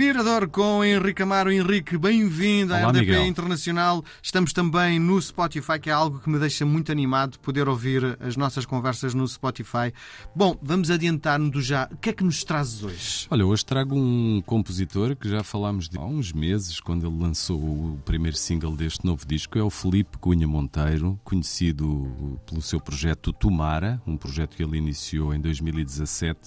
[0.00, 1.50] Mirador com Henrique Amaro.
[1.50, 3.26] Henrique, bem-vindo à Olá, RDP Miguel.
[3.28, 4.04] Internacional.
[4.22, 8.36] Estamos também no Spotify, que é algo que me deixa muito animado poder ouvir as
[8.36, 9.90] nossas conversas no Spotify.
[10.34, 11.88] Bom, vamos adiantar-nos do já.
[11.90, 13.26] O que é que nos trazes hoje?
[13.30, 17.58] Olha, hoje trago um compositor que já falámos de há uns meses, quando ele lançou
[17.58, 19.58] o primeiro single deste novo disco.
[19.58, 25.32] É o Felipe Cunha Monteiro, conhecido pelo seu projeto Tomara, um projeto que ele iniciou
[25.32, 26.38] em 2017.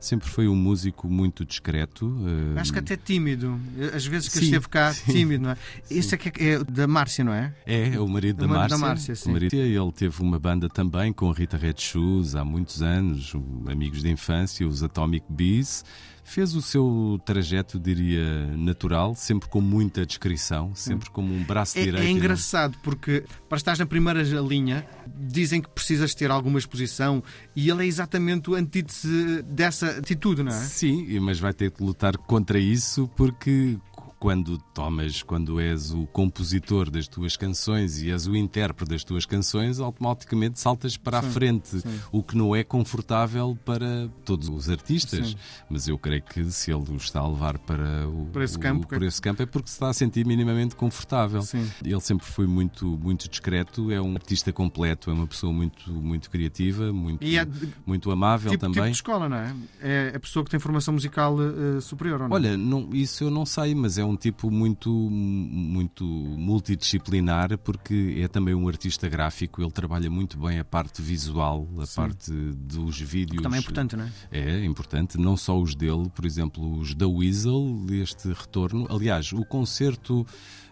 [0.00, 2.14] Sempre foi um músico muito discreto.
[2.56, 3.58] eh, Acho que até tímido.
[3.94, 5.12] Às vezes que Sim, esteve cá, sim.
[5.12, 5.56] tímido, não é?
[5.90, 7.54] Esse é que é, é da Márcia, não é?
[7.66, 8.78] É, é o marido da O marido Márcia.
[8.78, 9.30] da Márcia, sim.
[9.30, 13.32] O marido- Ele teve uma banda também com a Rita Red Shoes há muitos anos,
[13.70, 15.84] amigos de infância, os Atomic Bees.
[16.28, 21.84] Fez o seu trajeto, diria, natural, sempre com muita descrição, sempre como um braço É,
[21.84, 22.02] direito.
[22.02, 24.84] é e não- engraçado porque para estar na primeira linha
[25.16, 27.22] dizem que precisas ter alguma exposição
[27.54, 30.60] e ele é exatamente o antítese dessa atitude, não é?
[30.60, 33.78] Sim, mas vai ter que lutar contra isso porque
[34.26, 39.24] quando tomas, quando és o compositor das tuas canções e és o intérprete das tuas
[39.24, 45.28] canções, automaticamente saltas para a frente, o que não é confortável para todos os artistas.
[45.28, 45.36] Sim.
[45.70, 48.60] Mas eu creio que se ele o está a levar para, o, Para esse o-
[48.60, 51.42] campo, por esse campo é porque se está a sentir minimamente confortável.
[51.42, 51.64] Sim.
[51.84, 56.28] Ele sempre foi muito, muito discreto, é um artista completo, é uma pessoa muito, muito
[56.30, 57.46] criativa, muito, é
[57.86, 58.74] muito amável Tipo, também.
[58.74, 59.54] tipo de escola, não é?
[59.80, 62.34] É a pessoa que tem formação musical eh, superior, ou não?
[62.34, 68.28] Olha, não, isso eu não sei, mas é um tipo muito, muito multidisciplinar porque é
[68.28, 69.62] também um artista gráfico.
[69.62, 73.38] Ele trabalha muito bem a parte visual, a parte dos vídeos.
[73.38, 74.12] Que também é importante, não é?
[74.30, 78.86] É importante, não só os dele, por exemplo, os da Weasel, este retorno.
[78.90, 80.26] Aliás, o concerto,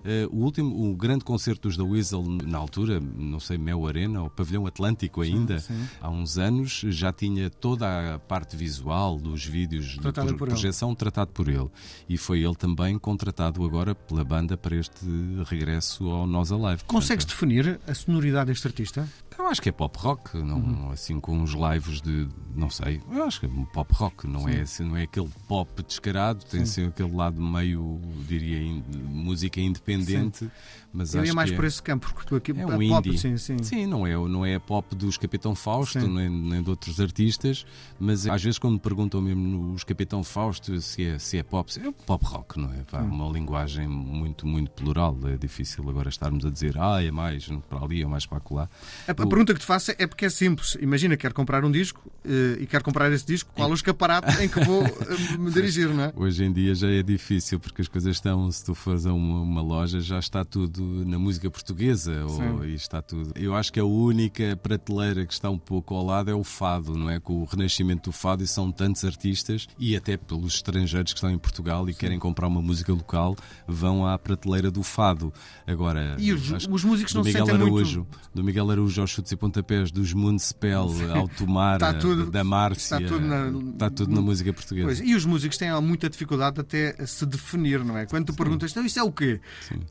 [0.04, 4.22] eh, o último, o grande concerto dos da Weasel, na altura, não sei, Mel Arena
[4.22, 5.74] ou Pavilhão Atlântico ainda, sim.
[6.00, 10.48] há uns anos, já tinha toda a parte visual dos vídeos de Tratada pro- por
[10.48, 10.54] ele.
[10.54, 11.68] projeção tratado por ele.
[12.08, 15.06] E foi ele também contratado agora pela banda para este
[15.48, 16.84] regresso ao Nós Alive.
[16.84, 19.08] Consegues Portanto, definir a sonoridade deste artista?
[19.38, 20.90] Eu acho que é pop rock, não, Uhum.
[20.90, 22.28] assim com uns lives de.
[22.54, 23.00] não sei.
[23.10, 26.62] Eu acho que é pop rock, não, é, assim, não é aquele pop descarado, tem
[26.62, 30.50] assim aquele lado meio, diria, in- música independente.
[30.96, 33.18] Mas Eu ia mais é, por esse campo, porque tu aqui é um pop, indie.
[33.18, 33.60] sim, sim.
[33.64, 36.06] Sim, não é, não é pop dos Capitão Fausto, Sim.
[36.14, 37.66] nem, nem de outros artistas,
[37.98, 41.68] mas às vezes quando me perguntam mesmo nos Capitão Fausto se é, se é pop,
[41.80, 42.84] é pop rock, não é?
[42.84, 45.18] Pá, Uma linguagem muito, muito plural.
[45.24, 48.68] É difícil agora estarmos a dizer, ah, é mais para ali, é mais para acolá.
[49.08, 50.76] A, a pergunta que te faço é porque é simples.
[50.80, 54.48] Imagina, quero comprar um disco eh, e quero comprar esse disco, qual o escaparate em
[54.48, 56.12] que vou eh, me dirigir, não é?
[56.16, 59.40] Hoje em dia já é difícil porque as coisas estão, se tu fores a uma,
[59.40, 63.32] uma loja, já está tudo na música portuguesa ou, e está tudo.
[63.34, 66.96] Eu acho que a única prateleira que está um pouco ao lado é o fado,
[66.96, 67.18] não é?
[67.18, 71.30] Com o renascimento do fado e são tantos artistas e até pelos estrangeiros que estão
[71.30, 73.36] em Portugal e querem comprar uma música local
[73.66, 75.32] vão à prateleira do fado.
[75.66, 78.30] Agora, E os, os músicos não Miguel sentem Araújo, muito...
[78.34, 82.96] do Miguel Araújo aos chutes e pontapés, dos Municipal ao Tomar, Está tudo- da Márcia,
[82.96, 84.86] está tudo na- está tudo na música portuguesa.
[84.86, 88.06] Pois, e os músicos têm muita dificuldade até a se definir, não é?
[88.06, 89.40] Quando tu perguntas, então isso é o quê?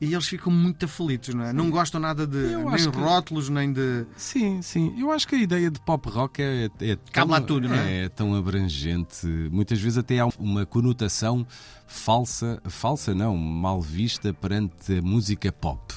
[0.02, 1.54] E eles ficam muito aflitos, não é?
[1.54, 4.06] Não gostam nada de Eu nem que- rótulos, nem de.
[4.16, 4.94] Sim, sim.
[4.98, 8.06] Eu acho que a ideia de pop rock é, é tão, tudo, não é?
[8.06, 9.26] é tão abrangente.
[9.52, 11.46] Muitas vezes até há uma conotação
[11.88, 15.94] falsa, falsa não, mal vista perante a música pop.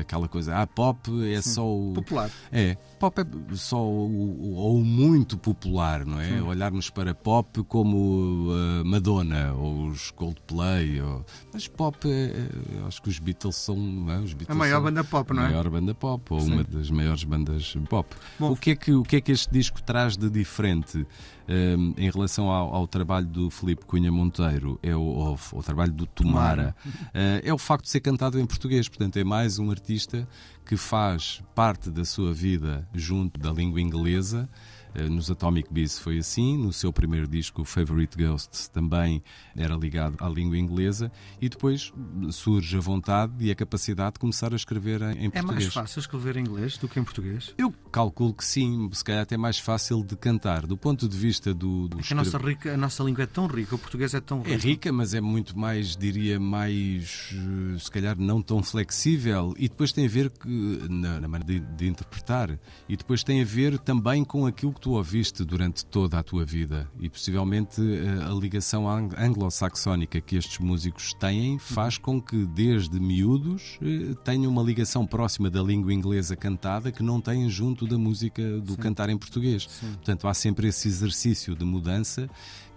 [0.00, 1.88] Aquela coisa, ah, pop é só o.
[1.88, 1.94] Uhum.
[1.94, 2.30] Popular.
[2.52, 6.42] É, pop é só o, ou muito popular, não é?
[6.42, 11.00] Olharmos para pop como uh, Madonna ou os Coldplay.
[11.00, 11.24] Ou...
[11.52, 13.76] Mas pop, é, é- acho que os Beatles são.
[13.76, 14.18] não é?
[14.18, 15.48] Os Beatles A maior banda pop, não a é?
[15.48, 18.14] maior banda pop, ou uma das maiores bandas pop.
[18.38, 21.06] Bom, o, que é que, o que é que este disco traz de diferente
[21.48, 26.06] hum, em relação ao, ao trabalho do Filipe Cunha Monteiro, é o, ao, trabalho do
[26.06, 26.74] Tomara,
[27.12, 28.88] eh, é o facto de ser cantado em português.
[28.88, 30.26] Portanto, é mais um artista
[30.64, 34.48] que faz parte da sua vida junto da língua inglesa.
[34.94, 39.22] Eh, Nos Atomic Beats foi assim, no seu primeiro disco, Favorite Ghosts, também
[39.56, 41.10] era ligado à língua inglesa,
[41.40, 41.92] e depois
[42.30, 45.64] surge a vontade e a capacidade de começar a escrever em, em É português.
[45.64, 47.54] mais fácil escrever em inglês do que em português?
[47.58, 50.66] Eu calculo que sim, se calhar até mais fácil de cantar.
[50.66, 51.88] Do ponto de vista do.
[51.88, 54.38] do É a nossa, rica, a nossa língua é tão rica, o português é tão
[54.38, 54.50] rico.
[54.52, 59.54] É rica, mas é muito mais, diria, mais, eh, se calhar, não tão flexível.
[59.58, 60.48] E depois tem a ver que,
[60.88, 62.58] na, na maneira de, de interpretar.
[62.88, 66.44] E depois tem a ver também com aquilo que tu ouviste durante toda a tua
[66.44, 66.86] vida.
[67.00, 73.00] E possivelmente eh, a ligação ang- anglo-saxónica que estes músicos têm faz com que, desde
[73.00, 77.96] miúdos, eh, tenham uma ligação próxima da língua inglesa cantada que não têm junto da
[77.96, 79.66] música do cantar em português.
[79.80, 82.28] Portanto, há sempre esse exercício de mudança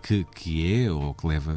[0.08, 1.54] que, que é ou que leva,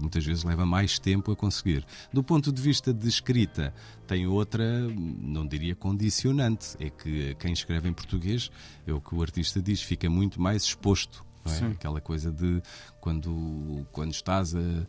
[0.00, 1.86] muitas vezes leva mais tempo a conseguir.
[2.12, 3.72] Do ponto de vista de escrita,
[4.08, 8.50] tem outra, não diria condicionante, é que quem escreve em português,
[8.88, 11.24] é o que o artista diz, fica muito mais exposto.
[11.44, 11.66] É?
[11.66, 12.60] Aquela coisa de
[13.00, 14.86] quando, quando estás a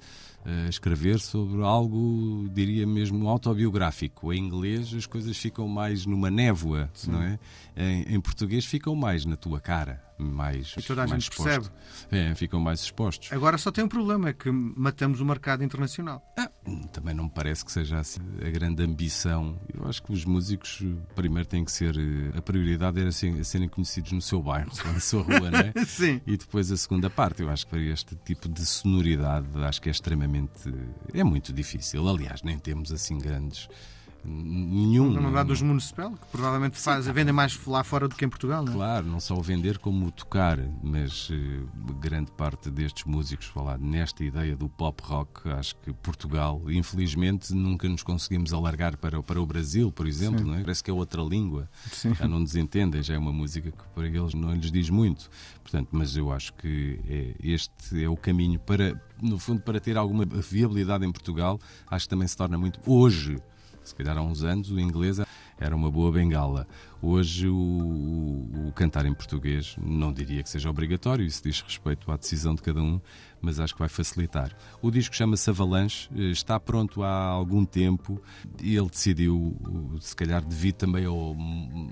[0.69, 4.33] escrever sobre algo, diria mesmo autobiográfico.
[4.33, 7.11] Em inglês as coisas ficam mais numa névoa, Sim.
[7.11, 7.39] não é?
[7.75, 11.71] Em, em, português ficam mais na tua cara, mais E toda a mais gente exposto.
[11.71, 11.75] percebe.
[12.11, 13.31] É, ficam mais expostos.
[13.31, 16.21] Agora só tem um problema, é que matamos o mercado internacional.
[16.37, 16.49] Ah,
[16.91, 19.59] também não me parece que seja assim a grande ambição.
[19.73, 20.83] Eu acho que os músicos
[21.15, 21.95] primeiro têm que ser
[22.37, 25.73] a prioridade era serem, serem conhecidos no seu bairro, na sua rua, não é?
[25.85, 26.21] Sim.
[26.27, 29.91] E depois a segunda parte, eu acho que este tipo de sonoridade acho que é
[29.91, 32.07] extremamente realmente é muito difícil.
[32.07, 33.67] Aliás, nem temos assim grandes.
[34.25, 35.11] Nenhum.
[35.11, 38.63] Na verdade, dos Municipal, que provavelmente faz, vendem mais lá fora do que em Portugal,
[38.63, 38.75] não é?
[38.75, 43.77] Claro, não só o vender como o tocar, mas uh, grande parte destes músicos falar
[43.77, 49.41] nesta ideia do pop rock, acho que Portugal, infelizmente, nunca nos conseguimos alargar para, para
[49.41, 50.61] o Brasil, por exemplo, não é?
[50.61, 52.13] Parece que é outra língua, Sim.
[52.13, 55.29] já não nos entendem, já é uma música que para eles não lhes diz muito.
[55.61, 59.97] Portanto, mas eu acho que é, este é o caminho para, no fundo, para ter
[59.97, 63.37] alguma viabilidade em Portugal, acho que também se torna muito hoje
[63.83, 65.19] se calhar há uns anos o inglês
[65.63, 66.67] era uma boa bengala.
[67.01, 72.11] Hoje o, o, o, cantar em português não diria que seja obrigatório, isso diz respeito
[72.11, 72.99] à decisão de cada um,
[73.41, 74.55] mas acho que vai facilitar.
[74.81, 78.21] O disco chama-se Avalanche, eh, está pronto há algum tempo
[78.61, 79.55] e ele decidiu,
[80.01, 81.35] se calhar devido também ao,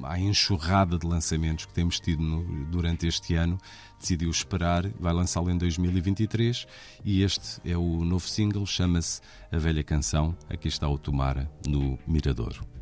[0.04, 3.58] à enxurrada de lançamentos que temos tido no, durante este ano,
[4.00, 6.68] decidiu esperar, vai lançá-lo em 2023
[7.06, 10.36] e este é o novo single, chama-se A Velha Canção.
[10.50, 12.81] Aqui está o Tomara no Miradouro.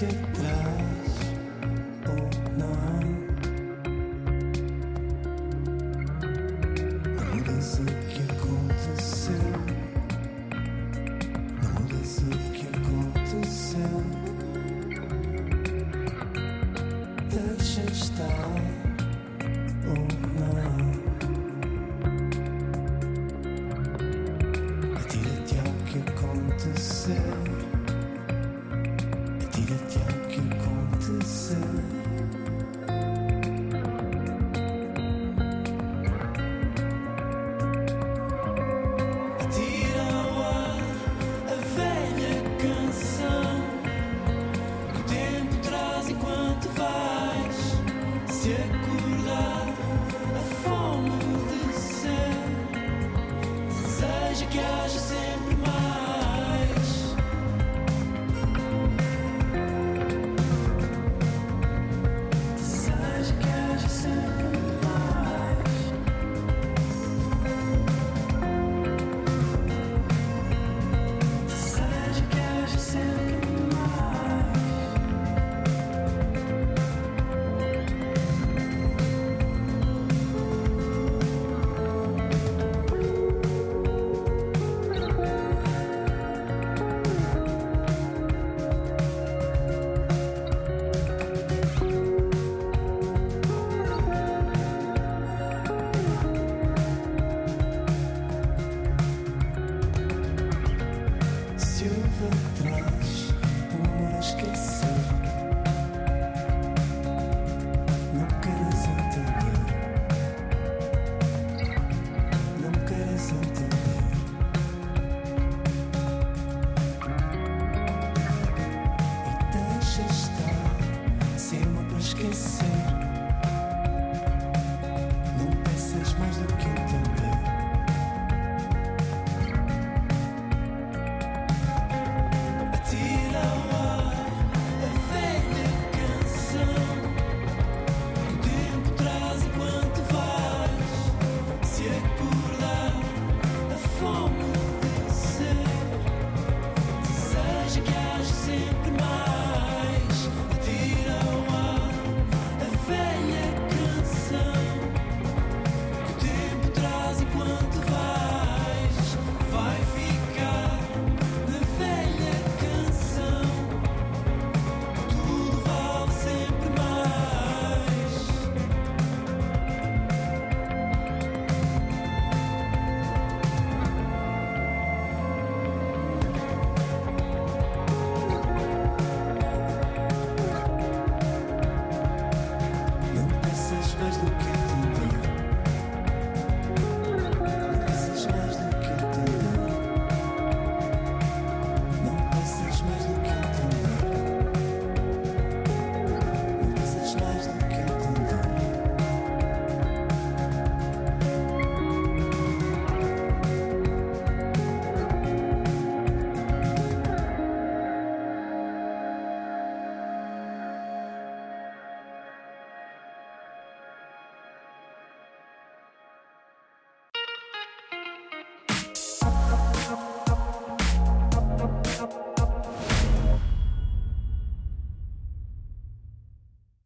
[0.00, 0.69] Deixa